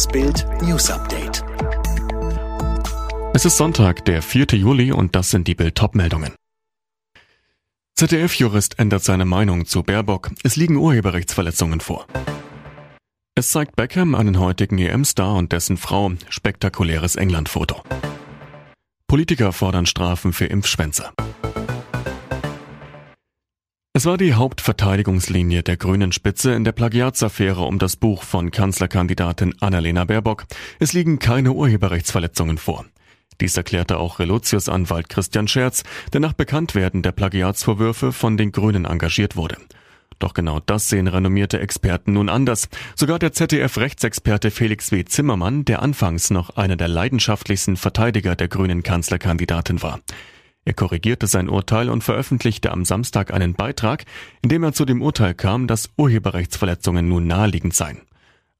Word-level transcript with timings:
Das 0.00 0.08
Bild 0.08 0.46
News 0.62 0.90
Update. 0.90 1.44
Es 3.34 3.44
ist 3.44 3.58
Sonntag, 3.58 4.02
der 4.06 4.22
4. 4.22 4.46
Juli 4.52 4.92
und 4.92 5.14
das 5.14 5.28
sind 5.28 5.46
die 5.46 5.54
Bild 5.54 5.78
meldungen 5.92 6.32
ZDF-Jurist 7.96 8.78
ändert 8.78 9.04
seine 9.04 9.26
Meinung 9.26 9.66
zu 9.66 9.82
Baerbock. 9.82 10.30
Es 10.42 10.56
liegen 10.56 10.76
Urheberrechtsverletzungen 10.76 11.80
vor. 11.80 12.06
Es 13.34 13.50
zeigt 13.50 13.76
Beckham 13.76 14.14
einen 14.14 14.38
heutigen 14.38 14.78
EM-Star 14.78 15.34
und 15.34 15.52
dessen 15.52 15.76
Frau. 15.76 16.12
Spektakuläres 16.30 17.16
England-Foto. 17.16 17.82
Politiker 19.06 19.52
fordern 19.52 19.84
Strafen 19.84 20.32
für 20.32 20.46
Impfschwänzer. 20.46 21.12
Es 23.92 24.06
war 24.06 24.16
die 24.16 24.34
Hauptverteidigungslinie 24.34 25.64
der 25.64 25.76
grünen 25.76 26.12
Spitze 26.12 26.52
in 26.52 26.62
der 26.62 26.70
Plagiatsaffäre 26.70 27.62
um 27.62 27.80
das 27.80 27.96
Buch 27.96 28.22
von 28.22 28.52
Kanzlerkandidatin 28.52 29.56
Annalena 29.58 30.04
Baerbock. 30.04 30.46
Es 30.78 30.92
liegen 30.92 31.18
keine 31.18 31.50
Urheberrechtsverletzungen 31.50 32.56
vor. 32.56 32.84
Dies 33.40 33.56
erklärte 33.56 33.98
auch 33.98 34.20
Relotius 34.20 34.68
Anwalt 34.68 35.08
Christian 35.08 35.48
Scherz, 35.48 35.82
der 36.12 36.20
nach 36.20 36.34
Bekanntwerden 36.34 37.02
der 37.02 37.10
Plagiatsvorwürfe 37.10 38.12
von 38.12 38.36
den 38.36 38.52
Grünen 38.52 38.84
engagiert 38.84 39.34
wurde. 39.34 39.56
Doch 40.20 40.34
genau 40.34 40.60
das 40.60 40.88
sehen 40.88 41.08
renommierte 41.08 41.58
Experten 41.58 42.12
nun 42.12 42.28
anders. 42.28 42.68
Sogar 42.94 43.18
der 43.18 43.32
ZDF-Rechtsexperte 43.32 44.52
Felix 44.52 44.92
W. 44.92 45.04
Zimmermann, 45.04 45.64
der 45.64 45.82
anfangs 45.82 46.30
noch 46.30 46.50
einer 46.50 46.76
der 46.76 46.88
leidenschaftlichsten 46.88 47.76
Verteidiger 47.76 48.36
der 48.36 48.46
grünen 48.46 48.84
Kanzlerkandidatin 48.84 49.82
war. 49.82 49.98
Er 50.64 50.74
korrigierte 50.74 51.26
sein 51.26 51.48
Urteil 51.48 51.88
und 51.88 52.04
veröffentlichte 52.04 52.70
am 52.70 52.84
Samstag 52.84 53.32
einen 53.32 53.54
Beitrag, 53.54 54.04
in 54.42 54.50
dem 54.50 54.62
er 54.62 54.72
zu 54.72 54.84
dem 54.84 55.02
Urteil 55.02 55.34
kam, 55.34 55.66
dass 55.66 55.90
Urheberrechtsverletzungen 55.96 57.08
nun 57.08 57.26
naheliegend 57.26 57.74
seien. 57.74 58.02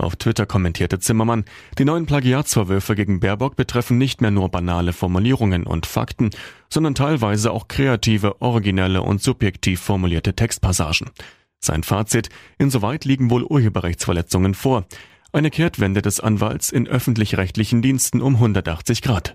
Auf 0.00 0.14
Twitter 0.14 0.46
kommentierte 0.46 1.00
Zimmermann, 1.00 1.44
die 1.76 1.84
neuen 1.84 2.06
Plagiatsvorwürfe 2.06 2.94
gegen 2.94 3.18
Baerbock 3.18 3.56
betreffen 3.56 3.98
nicht 3.98 4.20
mehr 4.20 4.30
nur 4.30 4.48
banale 4.48 4.92
Formulierungen 4.92 5.66
und 5.66 5.86
Fakten, 5.86 6.30
sondern 6.70 6.94
teilweise 6.94 7.50
auch 7.50 7.66
kreative, 7.66 8.40
originelle 8.40 9.02
und 9.02 9.20
subjektiv 9.20 9.80
formulierte 9.80 10.34
Textpassagen. 10.34 11.10
Sein 11.58 11.82
Fazit, 11.82 12.28
insoweit 12.58 13.04
liegen 13.04 13.28
wohl 13.30 13.42
Urheberrechtsverletzungen 13.42 14.54
vor. 14.54 14.86
Eine 15.32 15.50
Kehrtwende 15.50 16.00
des 16.00 16.20
Anwalts 16.20 16.70
in 16.70 16.86
öffentlich-rechtlichen 16.86 17.82
Diensten 17.82 18.22
um 18.22 18.36
180 18.36 19.02
Grad. 19.02 19.34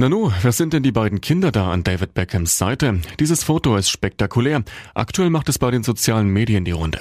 Nanu, 0.00 0.30
wer 0.42 0.52
sind 0.52 0.74
denn 0.74 0.84
die 0.84 0.92
beiden 0.92 1.20
Kinder 1.20 1.50
da 1.50 1.72
an 1.72 1.82
David 1.82 2.14
Beckhams 2.14 2.56
Seite? 2.56 3.00
Dieses 3.18 3.42
Foto 3.42 3.74
ist 3.74 3.90
spektakulär. 3.90 4.62
Aktuell 4.94 5.28
macht 5.28 5.48
es 5.48 5.58
bei 5.58 5.72
den 5.72 5.82
sozialen 5.82 6.28
Medien 6.28 6.64
die 6.64 6.70
Runde. 6.70 7.00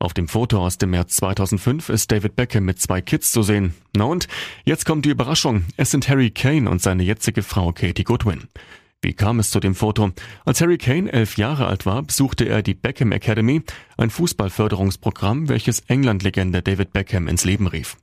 Auf 0.00 0.14
dem 0.14 0.26
Foto 0.26 0.58
aus 0.58 0.76
dem 0.76 0.90
März 0.90 1.14
2005 1.14 1.90
ist 1.90 2.10
David 2.10 2.34
Beckham 2.34 2.64
mit 2.64 2.80
zwei 2.80 3.00
Kids 3.00 3.30
zu 3.30 3.44
sehen. 3.44 3.74
Na 3.94 4.06
und? 4.06 4.26
Jetzt 4.64 4.84
kommt 4.84 5.04
die 5.04 5.10
Überraschung. 5.10 5.66
Es 5.76 5.92
sind 5.92 6.08
Harry 6.08 6.32
Kane 6.32 6.68
und 6.68 6.82
seine 6.82 7.04
jetzige 7.04 7.44
Frau 7.44 7.70
Katie 7.70 8.02
Goodwin. 8.02 8.48
Wie 9.00 9.12
kam 9.12 9.38
es 9.38 9.50
zu 9.50 9.60
dem 9.60 9.76
Foto? 9.76 10.10
Als 10.44 10.60
Harry 10.60 10.78
Kane 10.78 11.12
elf 11.12 11.36
Jahre 11.36 11.68
alt 11.68 11.86
war, 11.86 12.02
besuchte 12.02 12.46
er 12.46 12.62
die 12.62 12.74
Beckham 12.74 13.12
Academy, 13.12 13.62
ein 13.96 14.10
Fußballförderungsprogramm, 14.10 15.48
welches 15.48 15.84
England-Legende 15.86 16.62
David 16.62 16.92
Beckham 16.92 17.28
ins 17.28 17.44
Leben 17.44 17.68
rief. 17.68 17.96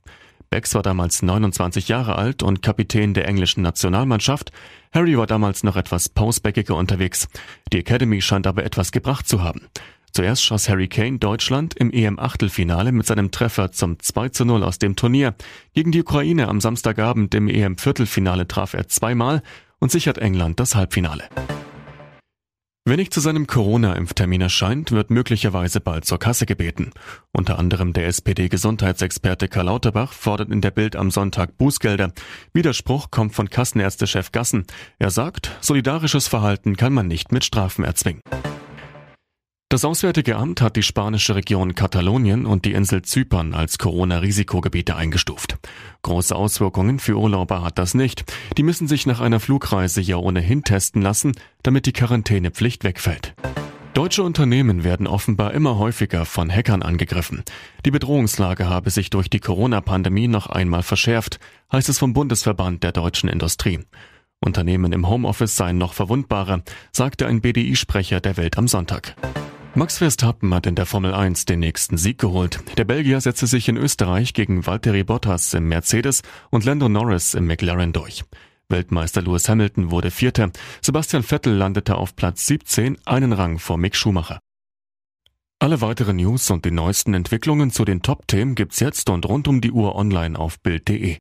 Becks 0.52 0.74
war 0.74 0.82
damals 0.82 1.22
29 1.22 1.88
Jahre 1.88 2.16
alt 2.16 2.42
und 2.42 2.60
Kapitän 2.60 3.14
der 3.14 3.26
englischen 3.26 3.62
Nationalmannschaft. 3.62 4.52
Harry 4.92 5.16
war 5.16 5.26
damals 5.26 5.64
noch 5.64 5.76
etwas 5.76 6.10
pausbäckiger 6.10 6.76
unterwegs. 6.76 7.26
Die 7.72 7.78
Academy 7.78 8.20
scheint 8.20 8.46
aber 8.46 8.62
etwas 8.62 8.92
gebracht 8.92 9.26
zu 9.26 9.42
haben. 9.42 9.62
Zuerst 10.12 10.44
schoss 10.44 10.68
Harry 10.68 10.88
Kane 10.88 11.16
Deutschland 11.16 11.72
im 11.74 11.90
EM-Achtelfinale 11.90 12.92
mit 12.92 13.06
seinem 13.06 13.30
Treffer 13.30 13.72
zum 13.72 13.98
2 13.98 14.28
zu 14.28 14.44
0 14.44 14.62
aus 14.62 14.78
dem 14.78 14.94
Turnier. 14.94 15.34
Gegen 15.72 15.90
die 15.90 16.02
Ukraine 16.02 16.48
am 16.48 16.60
Samstagabend 16.60 17.34
im 17.34 17.48
EM-Viertelfinale 17.48 18.46
traf 18.46 18.74
er 18.74 18.88
zweimal 18.88 19.42
und 19.78 19.90
sichert 19.90 20.18
England 20.18 20.60
das 20.60 20.74
Halbfinale. 20.74 21.30
Wer 22.84 22.96
nicht 22.96 23.14
zu 23.14 23.20
seinem 23.20 23.46
Corona-Impftermin 23.46 24.40
erscheint, 24.40 24.90
wird 24.90 25.08
möglicherweise 25.08 25.80
bald 25.80 26.04
zur 26.04 26.18
Kasse 26.18 26.46
gebeten. 26.46 26.90
Unter 27.30 27.56
anderem 27.60 27.92
der 27.92 28.08
SPD-Gesundheitsexperte 28.08 29.46
Karl 29.46 29.66
Lauterbach 29.66 30.12
fordert 30.12 30.50
in 30.50 30.60
der 30.60 30.72
Bild 30.72 30.96
am 30.96 31.12
Sonntag 31.12 31.56
Bußgelder. 31.58 32.12
Widerspruch 32.52 33.12
kommt 33.12 33.36
von 33.36 33.48
Kassenärztechef 33.48 34.32
Gassen. 34.32 34.66
Er 34.98 35.10
sagt, 35.10 35.52
solidarisches 35.60 36.26
Verhalten 36.26 36.76
kann 36.76 36.92
man 36.92 37.06
nicht 37.06 37.30
mit 37.30 37.44
Strafen 37.44 37.84
erzwingen. 37.84 38.20
Das 39.72 39.86
Auswärtige 39.86 40.36
Amt 40.36 40.60
hat 40.60 40.76
die 40.76 40.82
spanische 40.82 41.34
Region 41.34 41.74
Katalonien 41.74 42.44
und 42.44 42.66
die 42.66 42.72
Insel 42.72 43.00
Zypern 43.00 43.54
als 43.54 43.78
Corona-Risikogebiete 43.78 44.96
eingestuft. 44.96 45.56
Große 46.02 46.36
Auswirkungen 46.36 46.98
für 46.98 47.16
Urlauber 47.16 47.62
hat 47.62 47.78
das 47.78 47.94
nicht. 47.94 48.30
Die 48.58 48.64
müssen 48.64 48.86
sich 48.86 49.06
nach 49.06 49.20
einer 49.20 49.40
Flugreise 49.40 50.02
ja 50.02 50.16
ohnehin 50.16 50.62
testen 50.62 51.00
lassen, 51.00 51.32
damit 51.62 51.86
die 51.86 51.94
Quarantänepflicht 51.94 52.84
wegfällt. 52.84 53.34
Deutsche 53.94 54.22
Unternehmen 54.22 54.84
werden 54.84 55.06
offenbar 55.06 55.54
immer 55.54 55.78
häufiger 55.78 56.26
von 56.26 56.50
Hackern 56.50 56.82
angegriffen. 56.82 57.42
Die 57.86 57.90
Bedrohungslage 57.90 58.68
habe 58.68 58.90
sich 58.90 59.08
durch 59.08 59.30
die 59.30 59.40
Corona-Pandemie 59.40 60.28
noch 60.28 60.48
einmal 60.48 60.82
verschärft, 60.82 61.40
heißt 61.72 61.88
es 61.88 61.98
vom 61.98 62.12
Bundesverband 62.12 62.84
der 62.84 62.92
deutschen 62.92 63.30
Industrie. 63.30 63.80
Unternehmen 64.38 64.92
im 64.92 65.08
Homeoffice 65.08 65.56
seien 65.56 65.78
noch 65.78 65.94
verwundbarer, 65.94 66.60
sagte 66.92 67.26
ein 67.26 67.40
BDI-Sprecher 67.40 68.20
der 68.20 68.36
Welt 68.36 68.58
am 68.58 68.68
Sonntag. 68.68 69.16
Max 69.74 69.98
Verstappen 69.98 70.52
hat 70.52 70.66
in 70.66 70.74
der 70.74 70.84
Formel 70.84 71.14
1 71.14 71.46
den 71.46 71.60
nächsten 71.60 71.96
Sieg 71.96 72.18
geholt. 72.18 72.62
Der 72.76 72.84
Belgier 72.84 73.22
setzte 73.22 73.46
sich 73.46 73.70
in 73.70 73.78
Österreich 73.78 74.34
gegen 74.34 74.66
Valtteri 74.66 75.02
Bottas 75.02 75.54
im 75.54 75.66
Mercedes 75.68 76.20
und 76.50 76.66
Lando 76.66 76.90
Norris 76.90 77.32
im 77.32 77.46
McLaren 77.46 77.94
durch. 77.94 78.22
Weltmeister 78.68 79.22
Lewis 79.22 79.48
Hamilton 79.48 79.90
wurde 79.90 80.10
Vierter. 80.10 80.50
Sebastian 80.82 81.22
Vettel 81.22 81.54
landete 81.54 81.96
auf 81.96 82.14
Platz 82.16 82.46
17, 82.46 82.98
einen 83.06 83.32
Rang 83.32 83.58
vor 83.58 83.78
Mick 83.78 83.96
Schumacher. 83.96 84.40
Alle 85.58 85.80
weiteren 85.80 86.16
News 86.16 86.50
und 86.50 86.66
die 86.66 86.70
neuesten 86.70 87.14
Entwicklungen 87.14 87.70
zu 87.70 87.86
den 87.86 88.02
Top-Themen 88.02 88.54
gibt's 88.54 88.80
jetzt 88.80 89.08
und 89.08 89.26
rund 89.26 89.48
um 89.48 89.62
die 89.62 89.72
Uhr 89.72 89.94
online 89.94 90.38
auf 90.38 90.60
Bild.de. 90.60 91.16